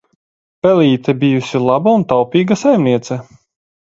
Pel?te 0.67 1.13
bijusi 1.19 1.61
laba 1.67 1.93
un 1.99 2.03
taup?ga 2.11 2.57
saimniece. 2.63 3.21